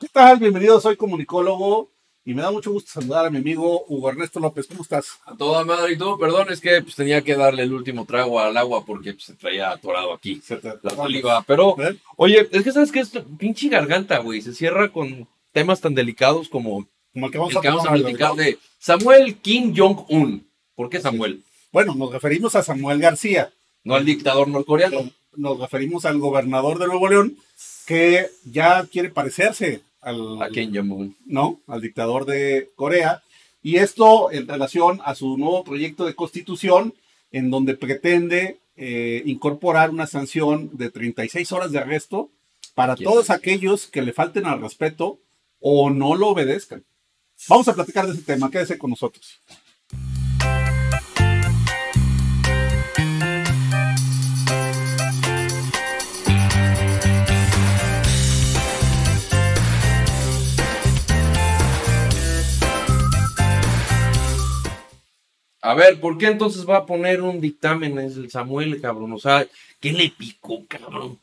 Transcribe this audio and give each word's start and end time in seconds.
¿Qué 0.00 0.08
tal? 0.08 0.38
Bienvenido, 0.38 0.80
soy 0.80 0.96
comunicólogo 0.96 1.90
y 2.24 2.32
me 2.32 2.40
da 2.42 2.50
mucho 2.50 2.72
gusto 2.72 2.90
saludar 2.90 3.26
a 3.26 3.30
mi 3.30 3.36
amigo 3.36 3.84
Hugo 3.86 4.08
Ernesto 4.08 4.40
López. 4.40 4.66
¿Cómo 4.66 4.82
estás? 4.82 5.18
A 5.26 5.36
toda 5.36 5.62
madre 5.64 5.92
y 5.92 5.98
tú, 5.98 6.18
perdón, 6.18 6.50
es 6.50 6.60
que 6.60 6.80
pues, 6.80 6.94
tenía 6.96 7.22
que 7.22 7.36
darle 7.36 7.64
el 7.64 7.72
último 7.74 8.06
trago 8.06 8.40
al 8.40 8.56
agua 8.56 8.84
porque 8.86 9.12
pues, 9.12 9.24
se 9.24 9.34
traía 9.34 9.70
atorado 9.70 10.14
aquí 10.14 10.40
Se 10.42 10.56
te- 10.56 10.72
la 10.82 10.90
saliva. 10.96 11.42
Pero, 11.46 11.76
¿Eh? 11.82 11.96
oye, 12.16 12.48
es 12.50 12.62
que 12.64 12.72
sabes 12.72 12.90
que 12.90 13.00
es 13.00 13.10
pinche 13.38 13.68
garganta, 13.68 14.18
güey, 14.20 14.40
se 14.40 14.54
cierra 14.54 14.90
con 14.90 15.28
temas 15.52 15.80
tan 15.82 15.94
delicados 15.94 16.48
como 16.48 16.86
Como 17.12 17.26
el 17.26 17.32
que 17.32 17.38
vamos 17.38 17.52
el 17.52 17.58
a, 17.58 17.60
que 17.60 17.68
vamos 17.68 17.82
a 17.82 17.88
tomar, 17.88 18.00
platicar 18.00 18.34
de 18.36 18.58
Samuel 18.78 19.36
Kim 19.36 19.74
Jong-un. 19.76 20.46
¿Por 20.76 20.88
qué 20.88 20.98
Samuel? 21.00 21.42
Bueno, 21.72 21.94
nos 21.94 22.10
referimos 22.10 22.54
a 22.56 22.62
Samuel 22.62 23.00
García. 23.00 23.52
No 23.84 23.94
al 23.94 24.04
dictador 24.06 24.48
norcoreano. 24.48 25.10
Nos 25.36 25.58
referimos 25.60 26.04
al 26.06 26.18
gobernador 26.18 26.78
de 26.78 26.86
Nuevo 26.86 27.08
León 27.08 27.36
que 27.86 28.28
ya 28.44 28.86
quiere 28.86 29.10
parecerse 29.10 29.80
al, 30.00 30.42
A 30.42 30.48
Kim 30.50 30.74
Jong-un. 30.74 31.16
¿no? 31.26 31.60
al 31.66 31.80
dictador 31.80 32.26
de 32.26 32.70
Corea. 32.76 33.22
Y 33.62 33.76
esto 33.76 34.32
en 34.32 34.48
relación 34.48 35.00
a 35.04 35.14
su 35.14 35.36
nuevo 35.36 35.64
proyecto 35.64 36.06
de 36.06 36.14
constitución, 36.14 36.94
en 37.30 37.50
donde 37.50 37.76
pretende 37.76 38.58
eh, 38.76 39.22
incorporar 39.26 39.90
una 39.90 40.06
sanción 40.06 40.70
de 40.72 40.90
36 40.90 41.52
horas 41.52 41.70
de 41.70 41.78
arresto 41.78 42.30
para 42.74 42.96
todos 42.96 43.30
aquellos 43.30 43.86
que 43.86 44.02
le 44.02 44.12
falten 44.12 44.46
al 44.46 44.60
respeto 44.60 45.18
o 45.60 45.90
no 45.90 46.16
lo 46.16 46.28
obedezcan. 46.28 46.84
Vamos 47.48 47.68
a 47.68 47.74
platicar 47.74 48.06
de 48.06 48.12
ese 48.12 48.22
tema, 48.22 48.50
quédese 48.50 48.78
con 48.78 48.90
nosotros. 48.90 49.40
A 65.62 65.74
ver, 65.74 66.00
¿por 66.00 66.16
qué 66.16 66.26
entonces 66.26 66.66
va 66.68 66.78
a 66.78 66.86
poner 66.86 67.20
un 67.20 67.40
dictamen 67.40 67.98
es 67.98 68.16
el 68.16 68.30
Samuel, 68.30 68.80
cabrón? 68.80 69.12
O 69.12 69.18
sea, 69.18 69.46
¿qué 69.78 69.92
le 69.92 70.08
picó, 70.10 70.64
cabrón? 70.66 71.18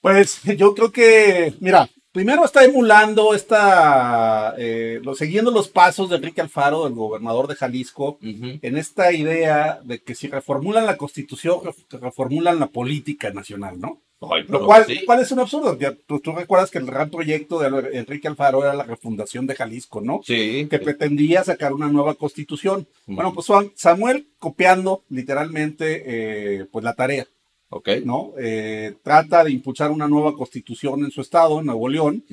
Pues 0.00 0.40
yo 0.56 0.74
creo 0.74 0.92
que, 0.92 1.52
mira, 1.60 1.88
primero 2.18 2.44
está 2.44 2.64
emulando 2.64 3.32
esta, 3.32 4.52
eh, 4.58 4.98
lo- 5.04 5.14
siguiendo 5.14 5.52
los 5.52 5.68
pasos 5.68 6.10
de 6.10 6.16
Enrique 6.16 6.40
Alfaro, 6.40 6.88
el 6.88 6.94
gobernador 6.94 7.46
de 7.46 7.54
Jalisco, 7.54 8.18
en 8.22 8.76
esta 8.76 9.12
idea 9.12 9.78
de 9.84 10.00
que 10.02 10.16
si 10.16 10.26
reformulan 10.26 10.84
la 10.84 10.96
constitución, 10.96 11.60
ref- 11.62 12.00
reformulan 12.00 12.58
la 12.58 12.66
política 12.66 13.30
nacional, 13.30 13.78
¿no? 13.78 14.00
Ay, 14.20 14.42
Lo 14.48 14.66
cual, 14.66 14.84
sí. 14.84 15.04
cual 15.06 15.20
es 15.20 15.30
un 15.30 15.38
absurdo. 15.38 15.78
Ya, 15.78 15.94
tú, 16.08 16.18
tú 16.18 16.32
recuerdas 16.32 16.72
que 16.72 16.78
el 16.78 16.86
gran 16.86 17.08
proyecto 17.08 17.60
de 17.60 17.96
Enrique 17.96 18.26
Alfaro 18.26 18.64
era 18.64 18.74
la 18.74 18.82
refundación 18.82 19.46
de 19.46 19.54
Jalisco, 19.54 20.00
¿no? 20.00 20.22
Sí. 20.24 20.66
Que 20.68 20.80
pretendía 20.80 21.44
sacar 21.44 21.72
una 21.72 21.86
nueva 21.86 22.14
constitución. 22.16 22.88
Bueno, 23.06 23.32
pues 23.32 23.46
Juan- 23.46 23.70
Samuel 23.76 24.26
copiando 24.40 25.04
literalmente 25.08 26.02
eh, 26.04 26.66
pues 26.72 26.84
la 26.84 26.94
tarea, 26.94 27.28
Ok. 27.70 27.88
¿no? 28.04 28.32
Eh, 28.38 28.94
trata 29.02 29.44
de 29.44 29.50
impulsar 29.50 29.90
una 29.90 30.08
nueva 30.08 30.34
constitución 30.34 31.04
en 31.04 31.10
su 31.10 31.20
estado, 31.20 31.60
en 31.60 31.66
Nuevo 31.66 31.88
León, 31.88 32.24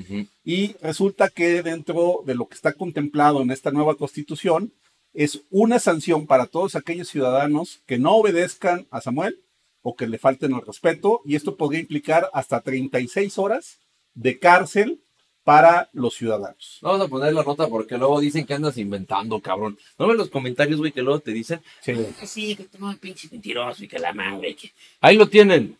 y 0.43 0.73
resulta 0.81 1.29
que 1.29 1.61
dentro 1.61 2.21
de 2.25 2.35
lo 2.35 2.47
que 2.47 2.55
está 2.55 2.73
contemplado 2.73 3.41
en 3.41 3.51
esta 3.51 3.71
nueva 3.71 3.95
constitución 3.95 4.71
es 5.13 5.41
una 5.49 5.79
sanción 5.79 6.25
para 6.27 6.45
todos 6.45 6.75
aquellos 6.75 7.09
ciudadanos 7.09 7.81
que 7.85 7.97
no 7.97 8.15
obedezcan 8.15 8.87
a 8.91 9.01
Samuel 9.01 9.39
o 9.81 9.95
que 9.95 10.07
le 10.07 10.17
falten 10.17 10.53
el 10.53 10.65
respeto, 10.65 11.21
y 11.25 11.35
esto 11.35 11.57
podría 11.57 11.81
implicar 11.81 12.29
hasta 12.33 12.61
36 12.61 13.37
horas 13.37 13.79
de 14.13 14.39
cárcel 14.39 14.99
para 15.45 15.89
los 15.93 16.15
ciudadanos. 16.15 16.79
Vamos 16.81 16.99
a 17.01 17.07
poner 17.07 17.31
la 17.33 17.43
nota 17.43 17.67
porque 17.67 17.97
luego 17.97 18.19
dicen 18.19 18.45
que 18.45 18.55
andas 18.55 18.77
inventando, 18.77 19.39
cabrón. 19.39 19.77
No 19.97 20.07
ves 20.07 20.17
los 20.17 20.29
comentarios, 20.29 20.79
güey, 20.79 20.91
que 20.91 21.01
luego 21.03 21.19
te 21.21 21.31
dicen, 21.31 21.61
Sí. 21.81 21.93
"Ah, 22.21 22.25
sí, 22.25 22.55
que 22.57 22.63
tú 22.65 22.77
no 22.79 22.93
pinche 22.97 23.29
mentiroso 23.31 23.83
y 23.83 23.87
que 23.87 23.99
la 23.99 24.11
madre. 24.11 24.55
que-". 24.55 24.71
Ahí 24.99 25.15
lo 25.17 25.27
tienen. 25.29 25.77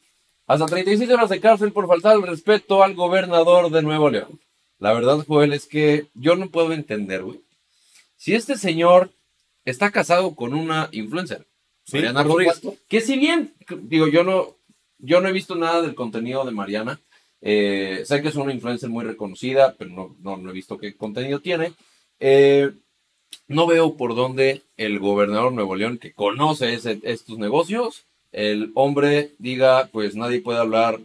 Hasta 0.48 0.68
36 0.68 1.10
horas 1.10 1.30
de 1.32 1.40
cárcel 1.42 1.72
por 1.74 1.88
faltar 1.88 2.16
el 2.16 2.22
respeto 2.22 2.84
al 2.84 2.94
gobernador 2.94 3.72
de 3.72 3.82
Nuevo 3.82 4.10
León. 4.12 4.40
La 4.78 4.94
verdad, 4.94 5.26
Joel, 5.28 5.52
es 5.54 5.66
que 5.66 6.06
yo 6.14 6.36
no 6.36 6.50
puedo 6.50 6.72
entender, 6.72 7.24
güey. 7.24 7.42
Si 8.18 8.36
este 8.36 8.56
señor 8.58 9.10
está 9.66 9.90
casado 9.92 10.36
con 10.36 10.54
una 10.54 10.90
influencer, 10.92 11.46
Sí, 11.86 11.98
Mariana 11.98 12.24
Rodríguez, 12.24 12.56
supuesto. 12.58 12.84
que 12.88 13.02
si 13.02 13.18
bien, 13.18 13.54
digo, 13.84 14.08
yo 14.08 14.24
no, 14.24 14.56
yo 15.00 15.22
no 15.22 15.28
he 15.30 15.32
visto 15.32 15.56
nada 15.56 15.82
del 15.82 15.96
contenido 15.96 16.46
de 16.46 16.52
Mariana. 16.52 17.00
Eh, 17.42 18.02
sé 18.06 18.22
que 18.22 18.30
es 18.30 18.36
una 18.36 18.54
influencer 18.54 18.90
muy 18.90 19.04
reconocida, 19.06 19.76
pero 19.78 19.90
no, 19.92 20.16
no, 20.22 20.38
no 20.38 20.50
he 20.50 20.54
visto 20.54 20.78
qué 20.78 20.96
contenido 20.96 21.40
tiene. 21.40 21.74
Eh, 22.20 22.72
no 23.48 23.68
veo 23.68 23.96
por 23.98 24.16
dónde 24.16 24.64
el 24.78 25.00
gobernador 25.00 25.50
de 25.52 25.56
Nuevo 25.56 25.76
León, 25.76 25.98
que 25.98 26.14
conoce 26.14 26.74
ese- 26.74 27.00
estos 27.04 27.38
negocios, 27.38 28.06
el 28.32 28.72
hombre 28.76 29.32
diga, 29.38 29.90
pues 29.92 30.16
nadie 30.16 30.42
puede 30.42 30.60
hablar 30.60 31.00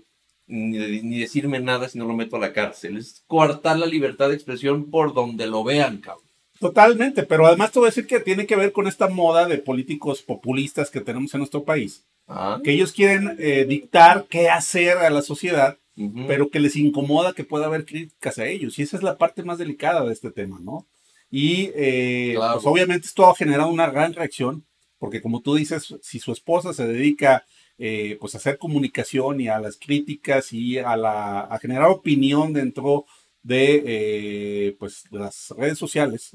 ni 0.46 1.20
decirme 1.20 1.60
nada 1.60 1.88
si 1.88 1.96
no 1.98 2.06
lo 2.06 2.14
meto 2.14 2.36
a 2.36 2.40
la 2.40 2.52
cárcel. 2.52 2.96
Es 2.96 3.22
coartar 3.28 3.78
la 3.78 3.86
libertad 3.86 4.28
de 4.28 4.34
expresión 4.34 4.90
por 4.90 5.14
donde 5.14 5.46
lo 5.46 5.62
vean, 5.62 5.98
cabrón. 5.98 6.24
Totalmente, 6.58 7.22
pero 7.22 7.46
además 7.46 7.70
te 7.72 7.78
voy 7.78 7.86
a 7.86 7.90
decir 7.90 8.06
que 8.06 8.20
tiene 8.20 8.46
que 8.46 8.56
ver 8.56 8.72
con 8.72 8.86
esta 8.86 9.08
moda 9.08 9.46
de 9.46 9.58
políticos 9.58 10.22
populistas 10.22 10.90
que 10.90 11.00
tenemos 11.00 11.32
en 11.34 11.38
nuestro 11.38 11.62
país, 11.64 12.04
Ah, 12.26 12.60
que 12.62 12.72
ellos 12.72 12.92
quieren 12.92 13.36
eh, 13.38 13.64
dictar 13.64 14.26
qué 14.28 14.48
hacer 14.50 14.98
a 14.98 15.08
la 15.10 15.22
sociedad 15.22 15.78
pero 16.26 16.50
que 16.50 16.60
les 16.60 16.76
incomoda 16.76 17.34
que 17.34 17.44
pueda 17.44 17.66
haber 17.66 17.84
críticas 17.84 18.38
a 18.38 18.46
ellos. 18.46 18.78
Y 18.78 18.82
esa 18.82 18.96
es 18.96 19.02
la 19.02 19.18
parte 19.18 19.42
más 19.42 19.58
delicada 19.58 20.04
de 20.04 20.12
este 20.12 20.30
tema, 20.30 20.58
¿no? 20.62 20.86
Y 21.30 21.70
eh, 21.74 22.32
Claro. 22.36 22.54
pues 22.54 22.66
obviamente 22.66 23.06
esto 23.06 23.28
ha 23.28 23.34
generado 23.34 23.68
una 23.68 23.90
gran 23.90 24.14
reacción, 24.14 24.64
porque 24.98 25.20
como 25.20 25.40
tú 25.42 25.54
dices, 25.54 25.94
si 26.02 26.18
su 26.18 26.32
esposa 26.32 26.72
se 26.72 26.86
dedica 26.86 27.44
eh, 27.78 28.16
pues 28.20 28.34
a 28.34 28.38
hacer 28.38 28.58
comunicación 28.58 29.40
y 29.40 29.48
a 29.48 29.58
las 29.58 29.76
críticas 29.76 30.52
y 30.52 30.78
a, 30.78 30.96
la, 30.96 31.40
a 31.40 31.58
generar 31.58 31.88
opinión 31.88 32.52
dentro 32.52 33.06
de 33.42 33.82
eh, 33.86 34.76
pues, 34.78 35.04
las 35.10 35.50
redes 35.56 35.78
sociales, 35.78 36.30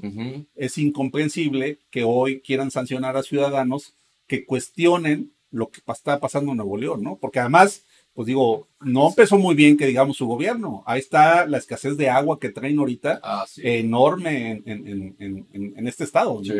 es 0.56 0.76
incomprensible 0.78 1.78
que 1.90 2.02
hoy 2.02 2.40
quieran 2.40 2.72
sancionar 2.72 3.16
a 3.16 3.22
ciudadanos 3.22 3.94
que 4.26 4.44
cuestionen 4.44 5.30
lo 5.52 5.68
que 5.70 5.80
está 5.86 6.18
pasando 6.18 6.50
en 6.50 6.56
Nuevo 6.56 6.76
León, 6.76 7.02
¿no? 7.04 7.16
Porque 7.16 7.38
además, 7.38 7.84
pues 8.16 8.26
digo, 8.26 8.66
no 8.80 9.08
empezó 9.10 9.36
muy 9.36 9.54
bien 9.54 9.76
que 9.76 9.86
digamos 9.86 10.16
su 10.16 10.26
gobierno. 10.26 10.82
Ahí 10.86 10.98
está 11.00 11.46
la 11.46 11.58
escasez 11.58 11.96
de 11.98 12.08
agua 12.08 12.40
que 12.40 12.48
traen 12.48 12.78
ahorita 12.78 13.20
Ah, 13.22 13.44
sí. 13.46 13.60
enorme 13.62 14.52
en, 14.52 14.62
en- 14.66 15.16
en- 15.18 15.46
en- 15.76 15.86
este 15.86 16.04
estado. 16.04 16.40
¿no? 16.42 16.42
Sí, 16.42 16.52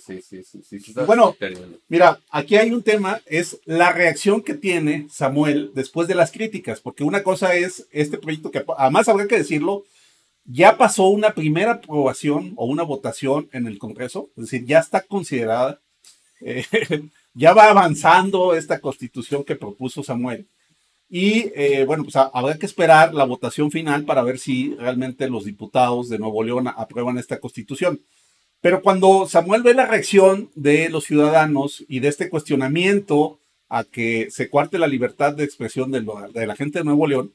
sí, 0.00 0.20
sí, 0.22 0.42
sí, 0.62 0.80
sí, 0.80 0.94
Bueno. 1.06 1.36
Mira, 1.88 2.18
aquí 2.30 2.56
hay 2.56 2.70
un 2.70 2.82
tema, 2.82 3.20
es 3.26 3.60
la 3.66 3.92
reacción 3.92 4.40
que 4.42 4.54
tiene 4.54 5.06
Samuel 5.10 5.72
después 5.74 6.08
de 6.08 6.14
las 6.14 6.32
críticas, 6.32 6.80
porque 6.80 7.04
una 7.04 7.22
cosa 7.22 7.54
es 7.54 7.86
este 7.92 8.16
proyecto 8.16 8.50
que 8.50 8.64
además 8.78 9.06
habrá 9.08 9.26
que 9.28 9.36
decirlo, 9.38 9.84
ya 10.46 10.76
pasó 10.78 11.08
una 11.08 11.34
primera 11.34 11.72
aprobación 11.72 12.54
o 12.56 12.64
una 12.66 12.82
votación 12.82 13.48
en 13.52 13.66
el 13.66 13.78
Congreso, 13.78 14.30
es 14.36 14.44
decir, 14.44 14.64
ya 14.66 14.78
está 14.78 15.02
considerada, 15.02 15.80
eh, 16.40 16.64
ya 17.34 17.52
va 17.52 17.68
avanzando 17.70 18.54
esta 18.54 18.80
constitución 18.80 19.44
que 19.44 19.56
propuso 19.56 20.02
Samuel. 20.02 20.46
Y 21.10 21.52
eh, 21.54 21.84
bueno, 21.86 22.02
pues 22.04 22.16
a- 22.16 22.30
habrá 22.32 22.58
que 22.58 22.66
esperar 22.66 23.14
la 23.14 23.24
votación 23.24 23.70
final 23.70 24.04
para 24.04 24.22
ver 24.22 24.38
si 24.38 24.74
realmente 24.74 25.28
los 25.28 25.44
diputados 25.44 26.08
de 26.08 26.18
Nuevo 26.18 26.42
León 26.42 26.66
aprueban 26.68 27.18
esta 27.18 27.38
constitución. 27.38 28.00
Pero 28.60 28.80
cuando 28.82 29.28
Samuel 29.28 29.62
ve 29.62 29.74
la 29.74 29.86
reacción 29.86 30.50
de 30.54 30.88
los 30.88 31.04
ciudadanos 31.04 31.84
y 31.88 32.00
de 32.00 32.08
este 32.08 32.30
cuestionamiento 32.30 33.38
a 33.68 33.84
que 33.84 34.28
se 34.30 34.48
cuarte 34.48 34.78
la 34.78 34.86
libertad 34.86 35.34
de 35.34 35.44
expresión 35.44 35.90
de, 35.90 36.00
lo- 36.00 36.28
de 36.32 36.46
la 36.46 36.56
gente 36.56 36.78
de 36.78 36.84
Nuevo 36.84 37.06
León, 37.06 37.32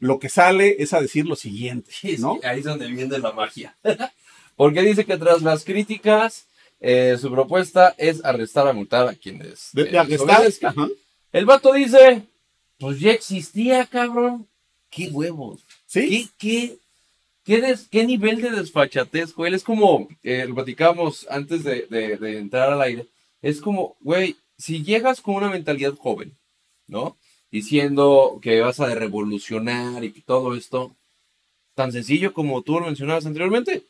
lo 0.00 0.18
que 0.18 0.28
sale 0.28 0.76
es 0.82 0.92
a 0.92 1.00
decir 1.00 1.26
lo 1.26 1.36
siguiente, 1.36 1.90
¿no? 2.18 2.34
sí, 2.40 2.46
ahí 2.46 2.58
es 2.60 2.64
donde 2.64 2.88
viene 2.88 3.18
la 3.18 3.32
magia. 3.32 3.76
Porque 4.56 4.82
dice 4.82 5.04
que 5.04 5.16
tras 5.16 5.42
las 5.42 5.64
críticas, 5.64 6.46
eh, 6.80 7.16
su 7.20 7.30
propuesta 7.30 7.94
es 7.96 8.24
arrestar 8.24 8.66
a 8.68 8.72
multar 8.72 9.08
a 9.08 9.14
quienes. 9.14 9.70
De, 9.72 9.82
eh, 9.82 9.84
de 9.86 9.98
arrestar. 9.98 10.26
desobedezcan. 10.28 10.70
Ajá. 10.76 10.88
El 11.32 11.46
vato 11.46 11.72
dice: 11.72 12.22
Pues 12.82 12.98
ya 12.98 13.12
existía, 13.12 13.86
cabrón. 13.86 14.48
Qué 14.90 15.06
huevos. 15.06 15.64
Sí, 15.86 16.28
¿Qué, 16.36 16.48
qué, 16.50 16.78
qué, 17.44 17.60
des- 17.60 17.86
qué 17.88 18.04
nivel 18.04 18.42
de 18.42 18.50
desfachatez, 18.50 19.32
güey? 19.34 19.54
Es 19.54 19.62
como, 19.62 20.08
eh, 20.24 20.46
lo 20.48 20.56
platicábamos 20.56 21.24
antes 21.30 21.62
de, 21.62 21.86
de- 21.88 22.16
de 22.16 22.38
entrar 22.38 22.72
al 22.72 22.82
aire. 22.82 23.06
Es 23.40 23.60
como, 23.60 23.94
güey, 24.00 24.34
si 24.58 24.82
llegas 24.82 25.20
con 25.20 25.36
una 25.36 25.48
mentalidad 25.48 25.94
joven, 25.94 26.36
¿no? 26.88 27.16
Diciendo 27.52 28.40
que 28.42 28.60
vas 28.60 28.80
a 28.80 28.92
revolucionar 28.96 30.02
y 30.02 30.10
todo 30.22 30.56
esto, 30.56 30.96
tan 31.76 31.92
sencillo 31.92 32.32
como 32.32 32.62
tú 32.62 32.80
lo 32.80 32.86
mencionabas 32.86 33.26
anteriormente, 33.26 33.84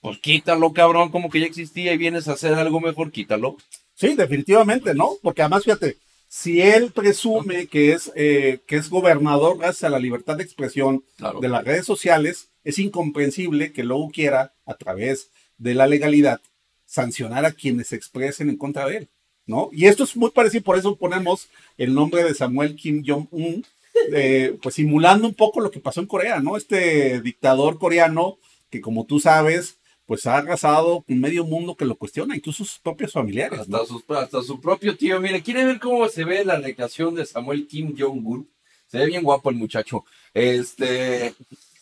pues 0.00 0.18
quítalo, 0.18 0.72
cabrón, 0.72 1.10
como 1.12 1.30
que 1.30 1.38
ya 1.38 1.46
existía 1.46 1.92
y 1.92 1.96
vienes 1.98 2.26
a 2.26 2.32
hacer 2.32 2.54
algo 2.54 2.80
mejor, 2.80 3.12
quítalo. 3.12 3.56
sí, 3.94 4.16
definitivamente, 4.16 4.94
¿no? 4.94 5.12
Porque 5.22 5.42
además, 5.42 5.62
fíjate, 5.62 5.96
si 6.34 6.62
él 6.62 6.92
presume 6.92 7.66
que 7.66 7.92
es, 7.92 8.10
eh, 8.16 8.60
que 8.66 8.76
es 8.76 8.88
gobernador 8.88 9.58
gracias 9.58 9.84
a 9.84 9.90
la 9.90 9.98
libertad 9.98 10.38
de 10.38 10.42
expresión 10.42 11.04
Claro. 11.18 11.40
de 11.40 11.48
las 11.50 11.62
redes 11.62 11.84
sociales, 11.84 12.48
es 12.64 12.78
incomprensible 12.78 13.70
que 13.74 13.84
luego 13.84 14.10
quiera, 14.10 14.54
a 14.64 14.72
través 14.72 15.28
de 15.58 15.74
la 15.74 15.86
legalidad, 15.86 16.40
sancionar 16.86 17.44
a 17.44 17.52
quienes 17.52 17.88
se 17.88 17.96
expresen 17.96 18.48
en 18.48 18.56
contra 18.56 18.86
de 18.86 18.96
él, 18.96 19.08
¿no? 19.44 19.68
Y 19.72 19.84
esto 19.84 20.04
es 20.04 20.16
muy 20.16 20.30
parecido, 20.30 20.64
por 20.64 20.78
eso 20.78 20.96
ponemos 20.96 21.50
el 21.76 21.92
nombre 21.92 22.24
de 22.24 22.32
Samuel 22.34 22.76
Kim 22.76 23.04
Jong-un, 23.06 23.66
eh, 24.14 24.56
pues 24.62 24.76
simulando 24.76 25.28
un 25.28 25.34
poco 25.34 25.60
lo 25.60 25.70
que 25.70 25.80
pasó 25.80 26.00
en 26.00 26.06
Corea, 26.06 26.40
¿no? 26.40 26.56
Este 26.56 27.20
dictador 27.20 27.78
coreano 27.78 28.38
que 28.70 28.80
como 28.80 29.04
tú 29.04 29.20
sabes, 29.20 29.76
pues 30.12 30.26
ha 30.26 30.36
arrasado 30.36 31.00
con 31.00 31.18
medio 31.18 31.42
mundo 31.42 31.74
que 31.74 31.86
lo 31.86 31.96
cuestiona, 31.96 32.36
incluso 32.36 32.66
sus 32.66 32.78
propios 32.78 33.12
familiares. 33.12 33.60
Hasta, 33.60 33.78
hasta 34.20 34.42
su 34.42 34.60
propio 34.60 34.94
tío. 34.94 35.18
Mire, 35.18 35.42
¿quiere 35.42 35.64
ver 35.64 35.80
cómo 35.80 36.06
se 36.06 36.24
ve 36.24 36.44
la 36.44 36.58
recreación 36.58 37.14
de 37.14 37.24
Samuel 37.24 37.66
Kim 37.66 37.94
Jong-un? 37.98 38.46
Se 38.88 38.98
ve 38.98 39.06
bien 39.06 39.22
guapo 39.22 39.48
el 39.48 39.56
muchacho. 39.56 40.04
Este, 40.34 41.32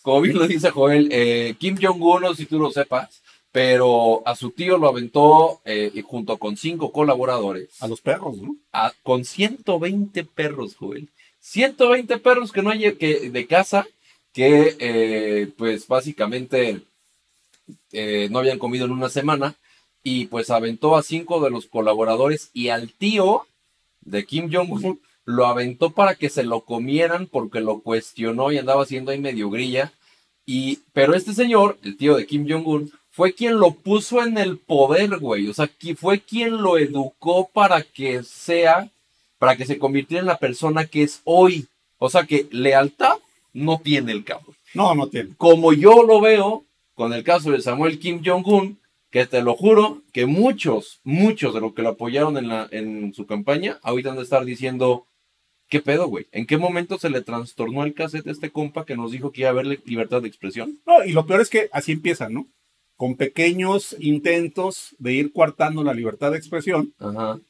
como 0.02 0.20
bien 0.20 0.38
lo 0.38 0.46
dice 0.46 0.70
Joel, 0.70 1.08
eh, 1.10 1.56
Kim 1.58 1.76
Jong-un, 1.82 2.22
no 2.22 2.30
sé 2.30 2.42
si 2.42 2.46
tú 2.46 2.60
lo 2.60 2.70
sepas, 2.70 3.20
pero 3.50 4.22
a 4.24 4.36
su 4.36 4.52
tío 4.52 4.78
lo 4.78 4.86
aventó 4.86 5.60
eh, 5.64 5.90
junto 6.06 6.38
con 6.38 6.56
cinco 6.56 6.92
colaboradores. 6.92 7.82
A 7.82 7.88
los 7.88 8.00
perros, 8.00 8.36
¿no? 8.36 8.54
con 9.02 9.24
120 9.24 10.22
perros, 10.22 10.76
Joel. 10.76 11.08
120 11.40 12.16
perros 12.18 12.52
que 12.52 12.62
no 12.62 12.70
hay 12.70 12.94
que, 12.94 13.28
de 13.28 13.46
casa 13.48 13.88
que 14.32 14.76
eh, 14.78 15.48
pues 15.56 15.88
básicamente 15.88 16.82
eh, 17.92 18.28
no 18.30 18.38
habían 18.38 18.58
comido 18.58 18.86
en 18.86 18.92
una 18.92 19.08
semana 19.08 19.56
y 20.02 20.26
pues 20.26 20.50
aventó 20.50 20.96
a 20.96 21.02
cinco 21.02 21.40
de 21.40 21.50
los 21.50 21.66
colaboradores 21.66 22.50
y 22.52 22.68
al 22.68 22.92
tío 22.92 23.46
de 24.00 24.24
Kim 24.24 24.50
Jong-un 24.52 25.00
lo 25.24 25.46
aventó 25.46 25.90
para 25.90 26.14
que 26.14 26.30
se 26.30 26.44
lo 26.44 26.62
comieran 26.62 27.26
porque 27.26 27.60
lo 27.60 27.80
cuestionó 27.80 28.50
y 28.50 28.58
andaba 28.58 28.82
haciendo 28.82 29.10
ahí 29.10 29.18
medio 29.18 29.50
grilla. 29.50 29.92
Y, 30.46 30.80
pero 30.92 31.14
este 31.14 31.34
señor, 31.34 31.78
el 31.84 31.96
tío 31.96 32.16
de 32.16 32.26
Kim 32.26 32.46
Jong-un, 32.48 32.90
fue 33.10 33.34
quien 33.34 33.58
lo 33.58 33.72
puso 33.72 34.22
en 34.22 34.38
el 34.38 34.58
poder, 34.58 35.18
güey. 35.18 35.48
O 35.48 35.54
sea, 35.54 35.70
fue 35.96 36.20
quien 36.20 36.62
lo 36.62 36.78
educó 36.78 37.48
para 37.52 37.82
que 37.82 38.22
sea, 38.22 38.90
para 39.38 39.56
que 39.56 39.66
se 39.66 39.78
convirtiera 39.78 40.20
en 40.20 40.26
la 40.26 40.38
persona 40.38 40.86
que 40.86 41.02
es 41.02 41.20
hoy. 41.24 41.66
O 41.98 42.08
sea 42.08 42.24
que 42.24 42.48
lealtad 42.50 43.18
no 43.52 43.80
tiene 43.80 44.12
el 44.12 44.24
cabrón. 44.24 44.56
No, 44.74 44.94
no 44.94 45.08
tiene. 45.08 45.34
Como 45.36 45.72
yo 45.72 46.02
lo 46.02 46.20
veo 46.20 46.64
con 47.00 47.14
el 47.14 47.24
caso 47.24 47.52
de 47.52 47.62
Samuel 47.62 47.98
Kim 47.98 48.20
Jong-un, 48.22 48.78
que 49.10 49.24
te 49.24 49.40
lo 49.40 49.54
juro 49.54 50.02
que 50.12 50.26
muchos, 50.26 51.00
muchos 51.02 51.54
de 51.54 51.62
los 51.62 51.72
que 51.72 51.80
lo 51.80 51.88
apoyaron 51.88 52.36
en, 52.36 52.48
la, 52.48 52.68
en 52.72 53.14
su 53.14 53.24
campaña, 53.24 53.78
ahorita 53.82 54.10
han 54.10 54.16
de 54.16 54.22
estar 54.22 54.44
diciendo, 54.44 55.06
¿qué 55.70 55.80
pedo, 55.80 56.08
güey? 56.08 56.26
¿En 56.30 56.46
qué 56.46 56.58
momento 56.58 56.98
se 56.98 57.08
le 57.08 57.22
trastornó 57.22 57.84
el 57.84 57.94
cassette 57.94 58.26
a 58.26 58.32
este 58.32 58.50
compa 58.50 58.84
que 58.84 58.96
nos 58.96 59.12
dijo 59.12 59.32
que 59.32 59.40
iba 59.40 59.48
a 59.48 59.52
haber 59.52 59.80
libertad 59.86 60.20
de 60.20 60.28
expresión? 60.28 60.78
No, 60.86 61.02
y 61.02 61.12
lo 61.12 61.24
peor 61.24 61.40
es 61.40 61.48
que 61.48 61.70
así 61.72 61.92
empieza, 61.92 62.28
¿no? 62.28 62.48
Con 62.96 63.16
pequeños 63.16 63.96
intentos 63.98 64.94
de 64.98 65.14
ir 65.14 65.32
coartando 65.32 65.82
la 65.82 65.94
libertad 65.94 66.32
de 66.32 66.36
expresión 66.36 66.92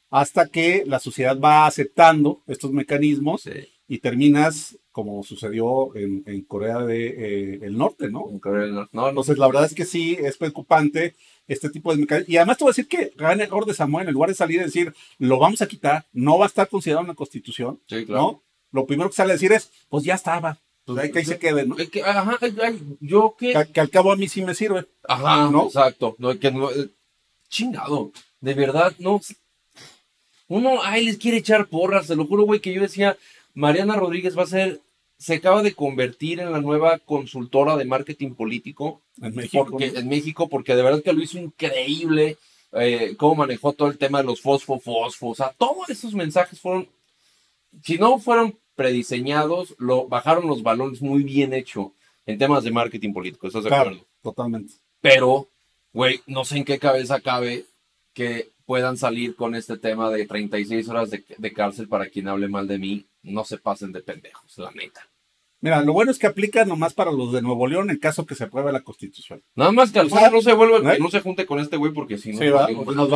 hasta 0.09 0.47
que 0.47 0.85
la 0.87 0.99
sociedad 0.99 1.37
va 1.37 1.65
aceptando 1.65 2.41
estos 2.47 2.71
mecanismos 2.71 3.49
y 3.85 3.97
terminas 3.97 4.77
como 4.91 5.23
sucedió 5.23 5.95
en, 5.95 6.41
Corea 6.43 6.79
del 6.79 6.87
de, 6.87 7.53
eh, 7.65 7.69
Norte, 7.69 8.09
¿no? 8.09 8.29
En 8.29 8.39
Corea 8.39 8.63
del 8.63 8.75
Norte. 8.75 8.89
No, 8.93 9.07
Entonces, 9.09 9.37
la 9.37 9.47
verdad 9.47 9.65
es 9.65 9.73
que 9.73 9.85
sí, 9.85 10.17
es 10.19 10.37
preocupante 10.37 11.15
este 11.47 11.69
tipo 11.69 11.91
de 11.91 12.01
mecanismos. 12.01 12.29
Y 12.29 12.37
además 12.37 12.57
te 12.57 12.63
voy 12.63 12.69
a 12.71 12.75
decir 12.75 12.87
que 12.87 13.13
gran 13.15 13.41
error 13.41 13.65
de 13.65 13.73
Samuel, 13.73 14.07
en 14.07 14.13
lugar 14.13 14.29
de 14.29 14.35
salir 14.35 14.59
y 14.59 14.65
decir, 14.65 14.93
lo 15.17 15.39
vamos 15.39 15.61
a 15.61 15.67
quitar, 15.67 16.05
no 16.11 16.37
va 16.37 16.45
a 16.45 16.47
estar 16.47 16.67
considerado 16.67 17.05
una 17.05 17.15
constitución, 17.15 17.79
sí, 17.87 18.05
claro. 18.05 18.21
¿no? 18.21 18.43
Lo 18.71 18.85
primero 18.85 19.09
que 19.09 19.15
sale 19.15 19.31
a 19.31 19.35
decir 19.35 19.51
es, 19.51 19.71
pues 19.89 20.03
ya 20.03 20.15
estaba, 20.15 20.59
pues 20.85 20.97
ahí 20.97 21.11
que 21.11 21.19
ahí 21.19 21.25
se 21.25 21.39
quede, 21.39 21.65
¿no? 21.65 21.75
Que, 21.75 22.03
ajá, 22.03 22.37
yo 22.99 23.35
que... 23.37 23.53
que... 23.73 23.79
al 23.79 23.89
cabo 23.89 24.11
a 24.11 24.15
mí 24.15 24.27
sí 24.27 24.43
me 24.43 24.55
sirve. 24.55 24.87
Ajá, 25.07 25.49
¿no? 25.51 25.65
Exacto. 25.65 26.15
No, 26.17 26.37
que 26.37 26.51
no, 26.51 26.71
eh, 26.71 26.89
chingado, 27.49 28.11
de 28.39 28.53
verdad, 28.53 28.93
no. 28.99 29.21
Uno, 30.47 30.81
ay, 30.83 31.05
les 31.05 31.17
quiere 31.17 31.37
echar 31.37 31.67
porras, 31.67 32.07
te 32.07 32.15
lo 32.15 32.25
juro, 32.25 32.43
güey, 32.43 32.59
que 32.59 32.73
yo 32.73 32.81
decía, 32.81 33.17
Mariana 33.53 33.95
Rodríguez 33.95 34.37
va 34.37 34.43
a 34.43 34.47
ser, 34.47 34.81
se 35.17 35.35
acaba 35.35 35.63
de 35.63 35.73
convertir 35.73 36.39
en 36.39 36.51
la 36.51 36.61
nueva 36.61 36.99
consultora 36.99 37.77
de 37.77 37.85
marketing 37.85 38.33
político 38.33 39.01
en 39.21 39.35
México, 39.35 39.67
porque, 39.69 39.87
en 39.87 40.07
México, 40.07 40.49
porque 40.49 40.75
de 40.75 40.83
verdad 40.83 41.03
que 41.03 41.13
lo 41.13 41.21
hizo 41.21 41.37
increíble, 41.37 42.37
eh, 42.73 43.15
cómo 43.17 43.35
manejó 43.35 43.73
todo 43.73 43.89
el 43.89 43.97
tema 43.97 44.19
de 44.19 44.25
los 44.25 44.41
fosfo, 44.41 44.79
fosfo, 44.79 45.29
o 45.29 45.35
sea, 45.35 45.53
todos 45.57 45.89
esos 45.89 46.13
mensajes 46.13 46.59
fueron, 46.59 46.87
si 47.83 47.97
no 47.97 48.19
fueron 48.19 48.57
prediseñados, 48.75 49.75
lo 49.77 50.07
bajaron 50.07 50.47
los 50.47 50.63
balones 50.63 51.01
muy 51.01 51.23
bien 51.23 51.53
hecho 51.53 51.93
en 52.25 52.37
temas 52.37 52.63
de 52.63 52.71
marketing 52.71 53.13
político, 53.13 53.47
¿estás 53.47 53.63
de 53.63 53.69
claro, 53.69 53.97
Totalmente. 54.23 54.73
Pero, 55.01 55.49
güey, 55.93 56.21
no 56.27 56.45
sé 56.45 56.57
en 56.57 56.65
qué 56.65 56.79
cabeza 56.79 57.19
cabe 57.19 57.65
que 58.13 58.51
puedan 58.65 58.97
salir 58.97 59.35
con 59.35 59.55
este 59.55 59.77
tema 59.77 60.09
de 60.09 60.25
36 60.25 60.87
horas 60.89 61.09
de, 61.09 61.25
de 61.37 61.53
cárcel 61.53 61.87
para 61.87 62.07
quien 62.07 62.27
hable 62.27 62.47
mal 62.47 62.67
de 62.67 62.77
mí 62.77 63.05
no 63.23 63.43
se 63.43 63.57
pasen 63.57 63.91
de 63.91 64.01
pendejos, 64.01 64.57
la 64.57 64.71
neta. 64.71 65.07
Mira, 65.63 65.83
lo 65.83 65.93
bueno 65.93 66.09
es 66.09 66.17
que 66.17 66.25
aplica 66.25 66.65
nomás 66.65 66.95
para 66.95 67.11
los 67.11 67.31
de 67.31 67.43
Nuevo 67.43 67.67
León 67.67 67.91
en 67.91 67.99
caso 67.99 68.25
que 68.25 68.33
se 68.33 68.45
apruebe 68.45 68.71
la 68.71 68.81
constitución. 68.81 69.43
Nada 69.53 69.71
más 69.71 69.91
que 69.91 69.99
al 69.99 70.09
final 70.09 70.31
no 70.31 70.41
se 70.41 70.53
vuelva, 70.53 70.95
¿Eh? 70.95 70.97
no 70.99 71.11
se 71.11 71.21
junte 71.21 71.45
con 71.45 71.59
este 71.59 71.77
güey 71.77 71.93
porque 71.93 72.17
si 72.17 72.31
no, 72.31 72.39
pues 72.83 72.97
no, 72.97 73.07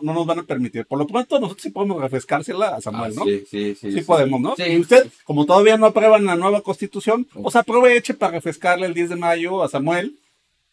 nos 0.00 0.26
van 0.26 0.38
a 0.38 0.42
permitir. 0.44 0.86
Por 0.86 1.00
lo 1.00 1.06
pronto 1.08 1.40
nosotros 1.40 1.62
sí 1.62 1.70
podemos 1.70 2.00
refrescársela 2.00 2.76
a 2.76 2.80
Samuel, 2.80 3.12
ah, 3.16 3.16
¿no? 3.16 3.24
Sí, 3.24 3.44
sí, 3.50 3.74
sí. 3.74 3.90
Sí, 3.90 4.00
podemos, 4.02 4.40
¿no? 4.40 4.54
Y 4.56 4.78
usted, 4.78 5.10
como 5.24 5.46
todavía 5.46 5.76
no 5.76 5.86
aprueban 5.86 6.24
la 6.24 6.36
nueva 6.36 6.60
constitución, 6.60 7.26
pues 7.32 7.56
aproveche 7.56 8.14
para 8.14 8.32
refrescarle 8.34 8.86
el 8.86 8.94
10 8.94 9.10
de 9.10 9.16
mayo 9.16 9.64
a 9.64 9.68
Samuel, 9.68 10.16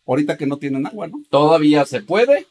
ahorita 0.05 0.37
que 0.37 0.45
no 0.45 0.57
tienen 0.57 0.85
agua, 0.85 1.07
¿no? 1.07 1.19
Todavía 1.31 1.83
se 1.85 2.01
puede. 2.01 2.45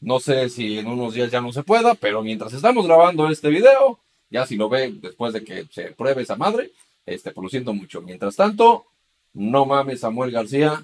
No 0.00 0.18
sé 0.18 0.48
si 0.48 0.78
en 0.78 0.86
unos 0.86 1.12
días 1.12 1.30
ya 1.30 1.42
no 1.42 1.52
se 1.52 1.62
pueda, 1.62 1.94
pero 1.94 2.22
mientras 2.22 2.54
estamos 2.54 2.86
grabando 2.86 3.28
este 3.28 3.50
video, 3.50 4.00
ya 4.32 4.46
si 4.46 4.56
lo 4.56 4.68
ve 4.68 4.92
después 5.00 5.32
de 5.32 5.44
que 5.44 5.66
se 5.70 5.92
pruebe 5.92 6.22
esa 6.22 6.36
madre, 6.36 6.72
este, 7.06 7.30
pues 7.30 7.42
lo 7.44 7.48
siento 7.50 7.74
mucho. 7.74 8.00
Mientras 8.00 8.34
tanto, 8.34 8.86
no 9.34 9.66
mames, 9.66 10.00
Samuel 10.00 10.30
García, 10.30 10.82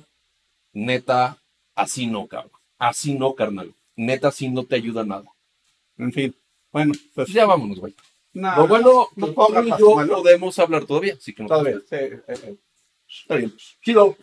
neta, 0.73 1.39
así 1.75 2.07
no, 2.07 2.27
cabrón. 2.27 2.53
Así 2.79 3.15
no, 3.15 3.35
carnal. 3.35 3.75
Neta, 3.97 4.29
así 4.29 4.49
no 4.49 4.65
te 4.65 4.77
ayuda 4.77 5.05
nada. 5.05 5.25
En 5.97 6.13
fin, 6.13 6.35
bueno, 6.71 6.93
pues. 7.15 7.29
Ya 7.33 7.47
vámonos, 7.47 7.81
güey. 7.81 7.95
lo 8.35 8.69
bueno, 8.69 9.09
no, 9.17 9.79
yo 9.79 10.07
podemos 10.07 10.59
hablar 10.59 10.85
todavía, 10.85 11.15
así 11.15 11.33
que 11.35 11.43
no. 11.43 11.49
Todavía, 11.49 11.81
sí. 11.81 11.97
Eh, 11.97 12.23
eh. 12.29 12.57
Está 13.09 13.37
bien. 13.37 13.53
Chido. 13.83 14.17